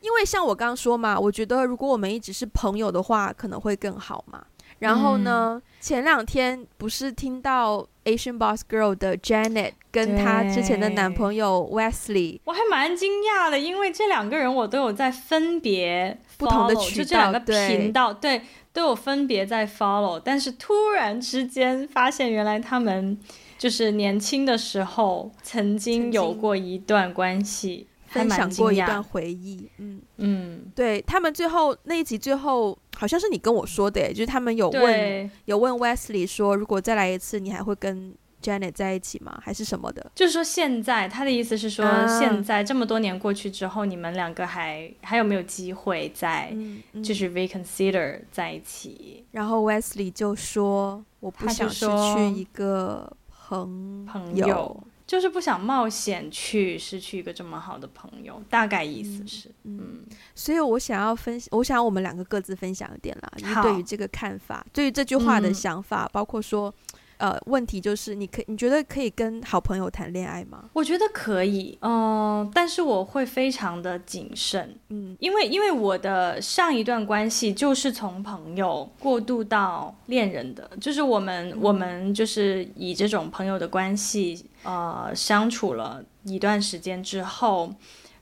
[0.00, 4.44] 因为像我刚刚说嘛，我觉得如果我们一直是朋友的话，可能会更好嘛。
[4.80, 23.18] 然后呢，嗯、前两天不是听到 Asian Boss Girl 的 Janet 跟她之前的男朋友 Wesley，我还蛮惊讶的，因为这两个人我都有在分别 follow, 不同的渠道，就这两个频道，对，对，都有分别在 follow，但是突然之间发现，原来他们
[23.58, 27.88] 就是年轻的时候曾经有过一段关系。
[28.18, 39.40] 分享过一段回忆，嗯嗯，对他们最后那一集最后好像是你跟我说的，就是他们有问有问 Wesley 说，如果再来一次，你还会跟 Janet 在一起吗？
[39.42, 40.12] 还是什么的？
[40.14, 46.54] 就是说现在他的意思是说，现在这么多年过去之后，你们两个还还有没有机会再
[47.02, 49.24] 就是 reconsider 在一起？
[49.32, 54.84] 然后 Wesley 就说，我不想失去一个朋朋友。
[55.08, 66.72] 就是不想冒险去失去一个这么好的朋友，大概意思是，嗯，嗯，所以我想要分享，我想要我们两个各自分享一点啦，就是对于这个看法，对于这句话的想法，嗯、包括说。
[67.18, 70.70] 呃，问题就是，你可你觉得可以跟好朋友谈恋爱吗？
[70.72, 87.74] 我觉得可以，嗯、呃，但是我会非常的谨慎，嗯，因为因为我的上一段关系就是从朋友过渡到恋人的，就是我们、嗯、我们就是以这种朋友的关系，呃，相处了一段时间之后。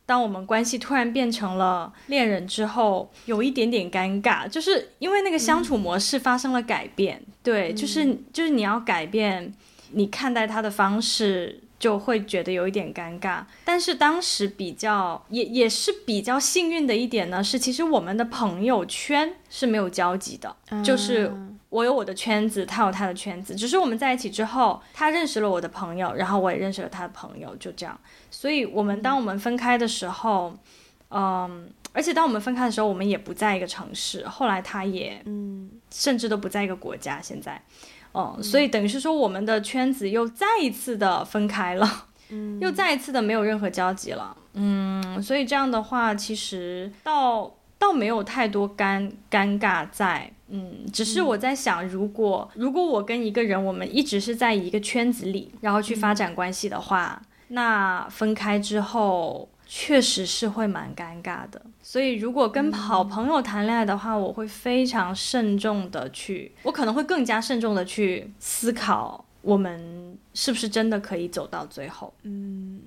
[0.07, 7.21] 当我们关系突然变成了恋人之后，有一点点尴尬，就是因为那个相处模式发生了改变。
[7.27, 9.53] 嗯、对，就是就是你要改变
[9.90, 13.42] 你看待他的方式，就会觉得有一点尴尬。
[13.64, 21.33] 但是当时比较也也是比较幸运的一点呢，是其实我们的朋友圈是没有交集的，嗯、就是
[21.69, 27.99] 我有我的圈子，他有他的圈子，只是我们在一起之后，他认识了我的朋友，然后我也认识了他的朋友，就这样。
[28.31, 30.57] 所以，我们当我们分开的时候，
[31.11, 34.27] 嗯，而且当我们分开的时候，我们也不在一个城市。
[34.29, 37.21] 后来，他也，嗯，甚至都不在一个国家。
[37.21, 37.61] 现在，
[38.15, 47.53] 嗯，所以等于是说，我们的圈子又再一次的分开了，嗯，又再一次的没有任何交集了，嗯，所以这样的话，其实到。
[47.79, 61.61] 倒没有太多尴尴尬在，嗯，只是我在想，如果如果我跟一个人，我们一直是在一个圈子里，然后去发展关系的话，那分开之后确实是会蛮尴尬的。
[61.83, 72.12] 所以如果跟好朋友谈恋爱的话，我会非常慎重的去，我可能会更加慎重的去思考，我们是不是真的可以走到最后。
[72.23, 72.81] 嗯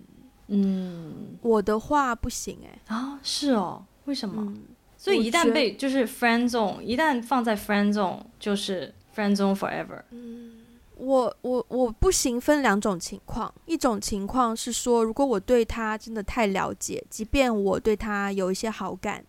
[0.47, 2.93] 嗯，我的话不行诶。
[2.93, 4.41] 啊，是哦，为什么？
[4.41, 4.57] 嗯
[5.01, 10.01] 所以一旦被就是 friend zone，一旦放在 friend zone，就是 friend zone forever。
[10.11, 10.57] 嗯，
[10.97, 19.23] 我我我不行，分两种情况，一种情况是说，如果我对他真的太了解，即便我对他有一些好感，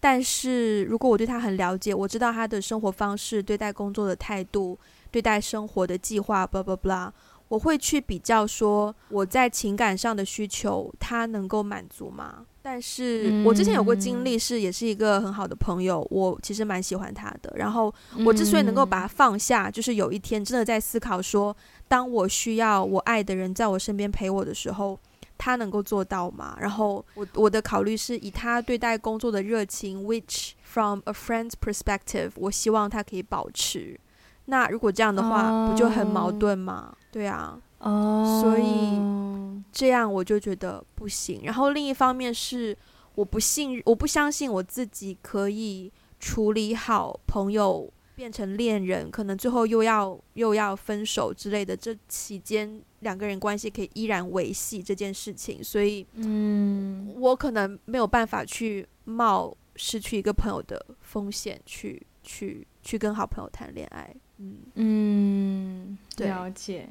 [0.00, 4.76] 但是如果我对他很了解，我知道他的生活方式、对待工作的态度、
[5.12, 7.12] 对待生活的计划，blah blah blah。
[7.46, 12.46] 我会去比较说我在情感上的需求，他能够满足吗？
[12.64, 17.52] 但是我之前有过经历，是也是一个很好的朋友，我其实蛮喜欢他的。
[17.56, 17.92] 然后
[18.24, 21.54] 我之所以能够把他放下，就是有一天真的在思考说，
[21.88, 24.96] 当我需要我爱的人在我身边陪我的时候，
[25.36, 26.56] 他能够做到吗？
[26.60, 33.98] 然后我我的考虑是以他对待工作的热情，which from a friend's perspective，我希望他可以保持。
[34.44, 36.94] 那如果这样的话，不就很矛盾吗？
[37.10, 41.42] 对啊，哦，所以这样我就觉得不行。
[41.44, 42.76] 然后另一方面是
[43.14, 51.76] 我不信，我不相信我自己可以处理好朋友变成恋人，可能最后又要又要分手之类的。
[51.76, 64.14] 这期间两个人关系可以依然维系这件事情，所以嗯，我可能没有办法去冒失去一个朋友的风险去去去跟好朋友谈恋爱。
[64.38, 66.88] 嗯嗯，了解。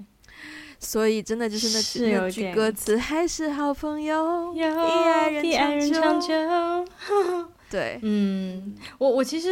[0.84, 6.28] 所以真的就是那句那句歌词，还是好朋友，比爱人长久。
[7.70, 9.50] 对，嗯，我我其实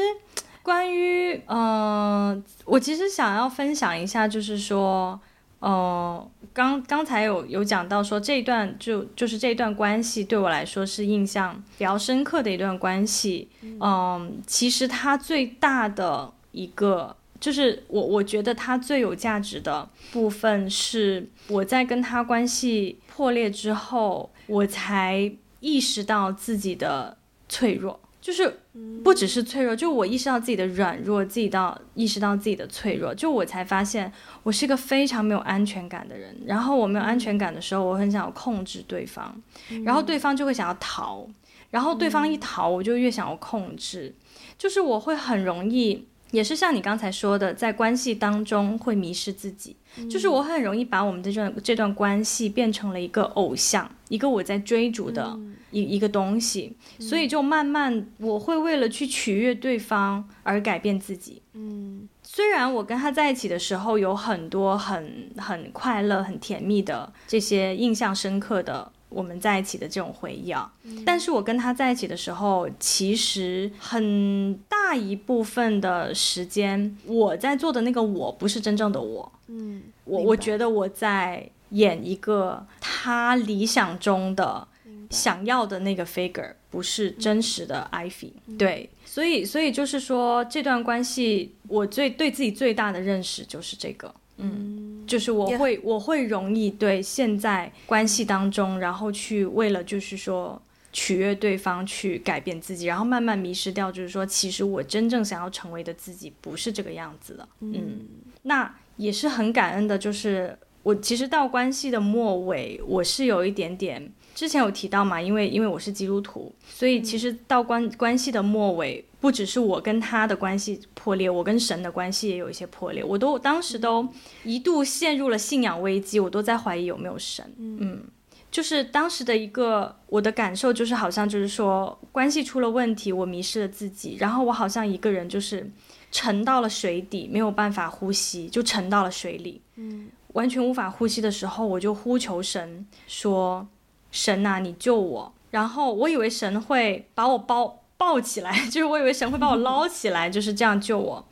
[0.64, 5.18] 关于嗯、呃，我其实想要分享一下，就是说，
[5.60, 13.48] 呃，刚刚才有有讲到说这一段就就是这段关系对我来说是印象比较深刻的一段关系。
[13.62, 17.16] 嗯、呃，其实它最大的一个。
[17.40, 28.60] 就是我，我觉得他最有价值的部分是我在跟他关系破裂之后，我才意识到自己的脆弱，就是
[29.04, 34.12] 不只是脆弱，就我意识到自己的软弱，自己到意识到自己的脆弱，就我才发现
[34.44, 36.36] 我是一个非常没有安全感的人。
[36.46, 39.42] 然后我没有安全感的时候，我很想要控制对方，
[39.86, 41.26] 然后对方就会想要逃，
[41.70, 44.14] 然后对方一逃，我就越想要控制，
[44.58, 46.06] 就是我会很容易。
[46.32, 55.38] 也是像你刚才说的，在关系当中会迷失自己，嗯、就是我很容易把我们的这段这段关系变成了一个偶像，一个我在追逐的
[55.72, 61.42] 一、嗯、一个东西，所以就慢慢我会为了去取悦对方而改变自己。
[61.54, 68.92] 嗯，虽然我跟他在一起的时候有很多很很快乐、很甜蜜的这些印象深刻的。
[69.10, 84.68] 我们在一起的这种回忆啊，嗯，但是我跟他在一起的时候，其实很大一部分的时间，我在做的那个我不是真正的我，嗯，我我觉得我在演一个他理想中的
[85.10, 94.14] 想要的那个 figure，不是真实的 Ivy，嗯，对，所以所以就是说这段关系，我最对自己最大的认识就是这个。
[94.42, 95.82] 嗯，就是我会，yeah.
[95.84, 100.62] 我会容易对现在关系当中，然后去为了就是说
[100.94, 107.48] 取悦对方，去改变自己，然后慢慢迷失掉，就是说其实我真正想要成为的自己不是这个样子的。
[107.62, 108.00] 嗯，嗯，
[108.44, 114.12] 那也是很感恩的，就是我其实到关系的末尾，我是有一点点。
[114.40, 123.04] 之前有提到嘛，因为因为我是基督徒，所以其实到关关系的末尾，不只是我跟他的关系破裂，我跟神的关系也有一些破裂。
[123.04, 124.08] 我都当时都
[124.46, 127.54] 一度陷入了信仰危机，我都在怀疑有没有神。
[127.58, 128.02] 嗯，
[128.50, 135.70] 就是当时的一个我的感受，就是好像就是说关系出了问题，我迷失了自己，然后我好像一个人就是
[136.14, 143.68] 沉到了水底，没有办法呼吸，就沉到了水里，嗯，完全无法呼吸的时候，我就呼求神说。
[144.12, 145.34] 神呐，你救我！
[145.52, 151.28] 然后我以为神会把我抱抱起来， 就是我以为神会把我捞起来，就是这样救我。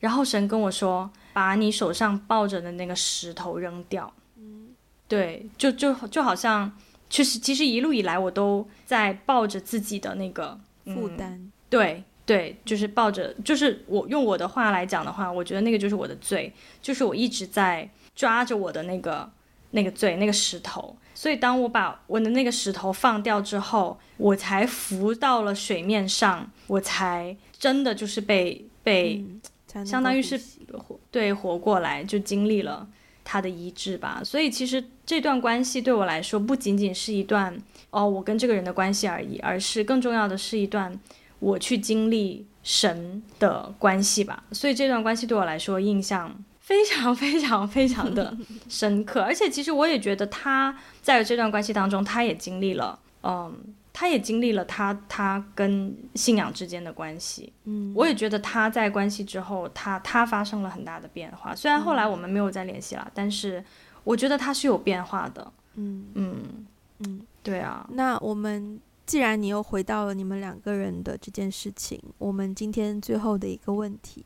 [0.00, 4.12] 然后神跟我说，把你手上抱着的那个石头扔掉。
[4.36, 4.68] 嗯，
[5.06, 6.72] 对，就就就好像，
[7.08, 11.50] 其实其实一路以来我都在抱着自己的那个、嗯、负担。
[11.68, 19.30] 对对，就是抱着，就是我用我的话来讲的话，我觉得那个就是我的罪，就是我一直在抓着我的那个
[19.70, 20.96] 那个嘴，那个石头。
[21.14, 29.16] 所以当我把我的那个石头放掉之后，我才浮到了水面上，我才真的就是被被。
[29.16, 29.40] 嗯
[29.84, 30.36] 相当于是
[30.72, 32.84] 活对活过来，就经历了
[33.22, 34.20] 他的医治吧。
[34.24, 37.56] 所以其实这段关系对我来说，不仅仅是一段
[37.90, 40.98] 哦，我跟这个人的关系而已，而是更重要的是一段
[41.38, 44.42] 我去经历神的关系吧。
[44.50, 46.36] 所以这段关系对我来说印象
[46.70, 48.36] 非常 非常非常的
[48.68, 53.74] 深刻，而且其实我也觉得他在这段关系当中，他也经历了嗯。
[53.92, 61.54] 他也经历了他他跟信仰之间的关系，嗯，我也觉得他在关系之后，他他发生了很大的变化。
[61.54, 63.62] 虽然后来我们没有再联系了，嗯，但是
[64.04, 66.66] 我觉得他是有变化的，嗯嗯
[67.00, 67.84] 嗯，对啊。
[67.92, 74.24] 那我们既然你又回到了你们两个人的这件事情，我们今天最后的一个问题：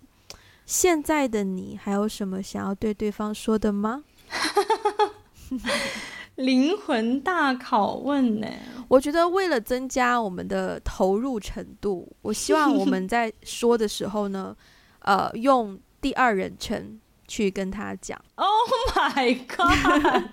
[0.67, 4.05] 现在的你还有什么想要对对方说的吗？
[6.37, 8.49] 灵魂大拷问呢？
[8.89, 14.57] 我觉得为了增加我们的投入程度，我希望我们在说的时候呢，
[15.01, 16.99] 呃，用第二人称
[17.29, 18.21] 去跟他讲。
[18.35, 18.49] Oh
[18.95, 20.25] my god！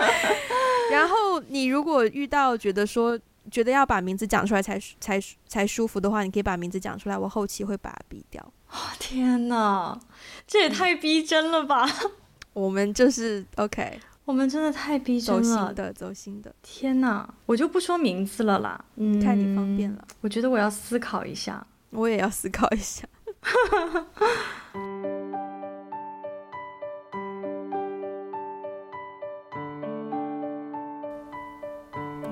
[0.90, 3.18] 然后你如果遇到觉得说
[3.50, 8.52] 觉得要把名字讲出来才才才舒服的话，你可以把名字讲出来，我后期会把它逼掉。
[8.72, 9.98] 哦，天哪，
[10.46, 11.86] 这也太逼真了吧！
[12.54, 14.00] 我们就是 OK。
[14.24, 16.54] 我们真的太逼真了，走心的，走心的。
[16.62, 20.02] 天哪，我就不说名字了啦，嗯，看你方便了。
[20.20, 23.04] 我觉得我要思考一下，我也要思考一下。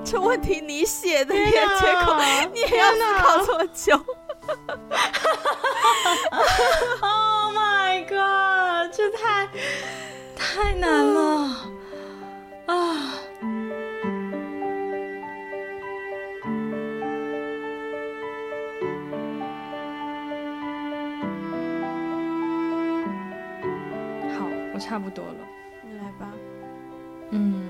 [0.03, 2.17] 这问题你写的，耶，结果
[2.53, 4.03] 你也要思考这么久。
[7.01, 9.47] Oh my god，这太
[10.35, 11.21] 太难了。
[12.67, 12.73] 啊，
[24.37, 25.47] 好，我差不多了，
[25.81, 26.27] 你来吧。
[27.31, 27.63] 嗯，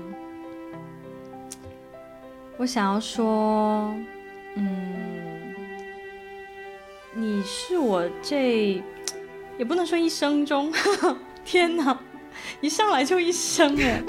[2.56, 3.94] 我想要说，
[7.64, 8.82] 是我这，
[9.56, 10.72] 也不能说一生中，
[11.44, 11.96] 天哪，
[12.60, 14.02] 一上来就一生哎。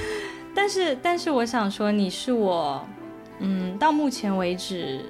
[0.54, 2.86] 但是，但是，我想说，你是我，
[3.38, 5.00] 嗯，到目前为止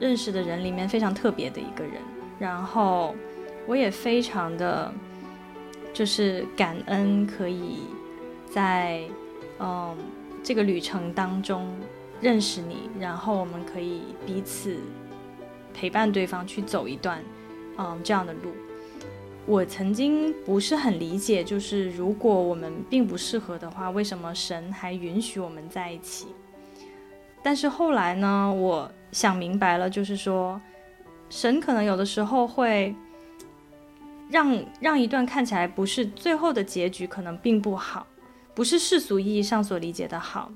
[0.00, 1.94] 认识的人里面非常特别的一个人。
[2.38, 3.14] 然后，
[3.66, 4.90] 我也非常的，
[5.92, 7.80] 就是感恩可以
[8.50, 9.02] 在，
[9.60, 9.94] 嗯，
[10.42, 11.68] 这个旅程当中
[12.18, 14.78] 认识你，然后我们可以彼此
[15.74, 17.22] 陪伴对方去走一段，
[17.78, 18.52] 嗯，这样的路。
[19.44, 26.28] 我曾经不是很理解，就是如果我们并不适合的话，为什么神还允许我们在一起？
[27.42, 30.60] 但是后来呢，我想明白了，就是说，
[31.28, 32.94] 神可能有的时候会
[34.30, 38.06] 让让一段看起来不是最后的结局，可能并不好，
[38.54, 40.52] 不是世俗意义上所理解的好，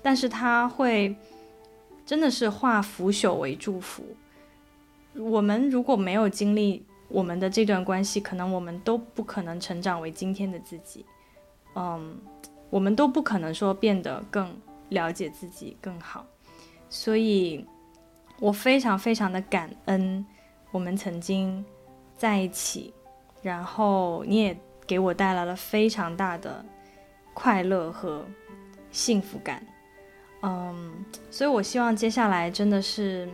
[0.00, 1.14] 但是他会
[2.06, 4.02] 真的是化腐朽为祝福。
[5.16, 6.84] 我们如果没有经历。
[7.08, 11.04] 我们的这段关系，可能我们都不可能成长为今天的自己，
[11.74, 12.16] 嗯，
[12.70, 14.50] 我们都不可能说变得更
[14.88, 16.24] 了解自己更好，
[16.88, 17.66] 所以，
[18.40, 20.24] 我非常非常的感恩
[20.70, 21.62] 我们曾经
[22.16, 22.94] 在一起，
[23.42, 26.64] 然后你也给我带来了非常大的
[27.34, 28.24] 快乐和
[28.90, 29.62] 幸福感，
[30.40, 33.28] 嗯，所以我希望接下来真的是，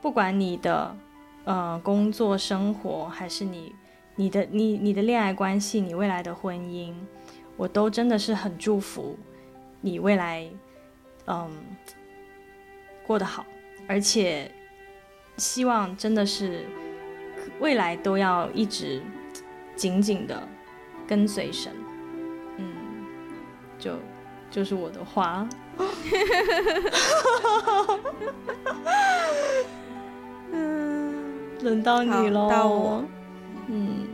[0.00, 0.96] 不管你的。
[1.44, 3.74] 呃，工作生活还是你，
[4.14, 6.92] 你的你你的恋爱关系，你未来的婚姻，
[7.56, 9.18] 我都真的是很祝福
[9.80, 10.46] 你未来，
[11.26, 11.50] 嗯，
[13.06, 13.46] 过得好，
[13.88, 14.50] 而且
[15.38, 16.66] 希望真的是
[17.58, 19.02] 未来都要一直
[19.74, 20.46] 紧紧的
[21.08, 21.72] 跟随神，
[22.58, 22.74] 嗯，
[23.78, 23.96] 就
[24.50, 25.48] 就是我的话。
[31.62, 33.04] 轮到你喽，到我，
[33.68, 34.06] 嗯，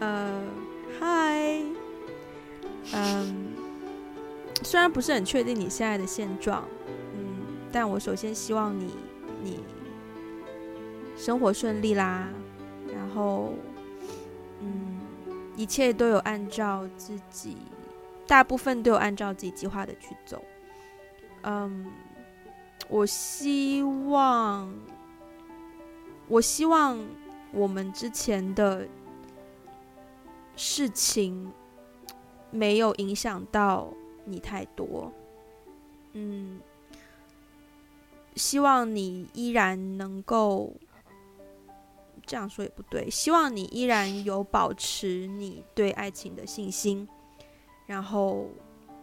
[0.00, 0.42] 呃，
[0.98, 1.62] 嗨，
[2.92, 3.52] 嗯，
[4.62, 8.96] 虽然不是很确定你现在的现状，嗯，但我首先希望你，
[9.42, 9.60] 你
[11.16, 12.28] 生活顺利啦，
[12.92, 13.54] 然后，
[14.60, 14.98] 嗯，
[15.56, 17.56] 一切都有按照自己，
[18.26, 20.42] 大部分都有按照自己计划的去走。
[21.42, 21.86] 嗯，
[22.88, 24.72] 我希望，
[26.28, 26.98] 我希望
[27.52, 28.88] 我们之前的
[30.56, 31.52] 事情
[32.50, 33.92] 没有影响到
[34.24, 35.12] 你太多。
[36.12, 36.60] 嗯，
[38.36, 40.72] 希望你依然能够。
[42.26, 43.10] 这样说也不对。
[43.10, 47.06] 希望你依然有保持你对爱情的信心，
[47.84, 48.46] 然后，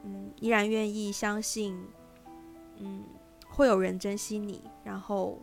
[0.04, 1.80] 嗯，依然愿意相信，
[2.80, 3.04] 嗯，
[3.48, 4.64] 会有人珍惜你。
[4.84, 5.38] 然后，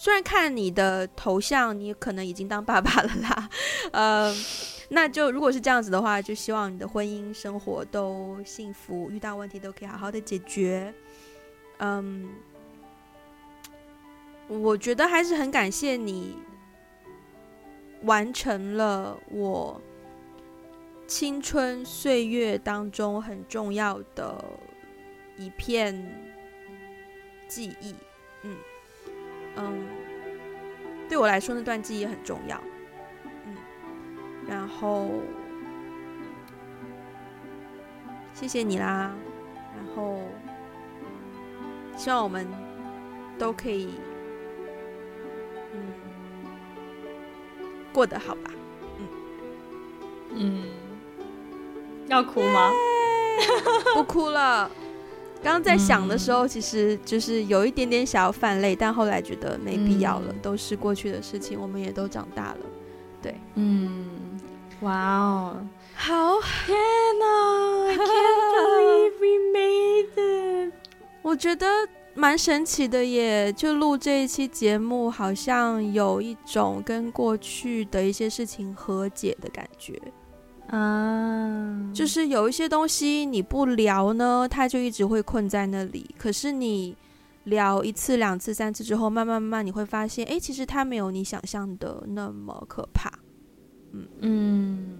[0.00, 3.50] 虽然看你的头像，你可能已经当爸爸了啦，
[3.92, 4.34] 呃，
[4.88, 10.94] 那就如果是这样子的话，就希望你的婚姻生活都幸福，遇到问题都可以好好的解决。
[11.80, 12.30] 嗯，
[14.48, 16.34] 我觉得还是很感谢你。
[18.04, 19.78] 完成了我
[21.06, 24.42] 青春岁月当中很重要的
[25.36, 25.94] 一片
[27.46, 27.94] 记忆，
[28.44, 28.56] 嗯
[29.56, 29.86] 嗯，
[31.08, 32.60] 对我来说那段记忆也很重要，
[33.46, 33.56] 嗯，
[34.46, 35.10] 然后
[38.32, 39.12] 谢谢你啦，
[39.76, 40.22] 然后
[41.96, 42.46] 希望我们
[43.38, 43.94] 都可以
[45.72, 45.80] 嗯。
[47.92, 48.50] 过得好吧，
[48.98, 49.08] 嗯
[50.32, 50.64] 嗯，
[52.06, 52.70] 要哭吗？
[53.94, 54.70] 不哭了。
[55.42, 62.58] 刚刚在想的时候，其实就是有一点点想要泛泪，但后来觉得没必要了，嗯、都是过去的事情，我们也都长大了。
[63.22, 64.06] 对，嗯，
[64.80, 66.76] 哇哦，好，天
[67.18, 70.72] 哪， I can't believe we made it。
[71.22, 71.66] 我觉得。
[72.12, 79.94] 蛮神奇的耶，就录这一期节目，好像有一种跟过去的一些事情和解的感觉
[80.70, 81.90] 啊。
[81.92, 86.14] 就是有一些东西你不聊呢，它就一直会困在那里。
[86.16, 86.96] 可是你
[87.44, 93.10] 聊一次、两次、三次之后，慢慢慢慢你会发现，哎，其实它没有你想象的那么可怕。
[93.92, 94.96] 嗯嗯，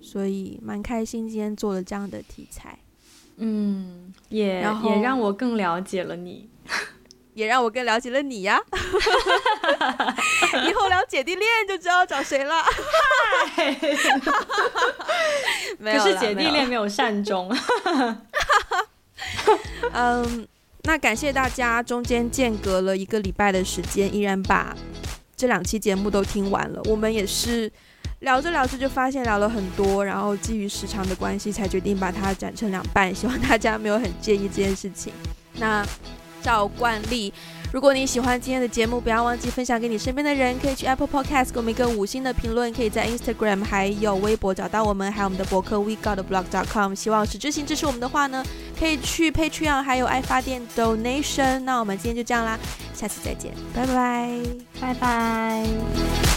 [0.00, 2.78] 所以蛮开心今天做了这样的题材。
[3.36, 6.48] 嗯，也然后也让我更了解了你。
[7.34, 8.60] 也让我更了解了你呀！
[10.68, 12.62] 以后聊姐弟恋就知道找谁了。
[13.54, 13.86] 嗨可
[15.98, 17.54] 是姐弟恋没有善终。
[19.92, 20.48] 嗯，
[20.82, 24.74] 那感谢大家，中间间隔了一个礼拜的时间，依然把
[25.36, 26.80] 这两期节目都听完了。
[26.84, 27.70] 我们也是
[28.20, 33.14] 聊着聊着就发现聊了很多，然后基于时长的关系，才决定把它斩成两半。
[33.14, 35.12] 希望大家没有很介意这件事情。
[35.54, 35.84] 那。
[36.42, 37.32] 照惯例，
[37.72, 40.58] 如果你喜欢今天的节目，不要忘记分享给你身边的人。
[40.60, 46.78] 可以去 Apple Podcast 给我们一个五星的评论，可以在 Instagram 还有微博找到我们，还有我们的博客 w e g o t b l o g c
[46.78, 46.94] o m。
[46.94, 48.44] 希望实质性支持我们的话呢，
[48.78, 51.60] 可以去 Patreon 还有爱发电 Donation。
[51.60, 52.58] 那我们今天就这样啦，
[52.94, 54.38] 下次再见，拜拜，
[54.78, 56.31] 拜拜。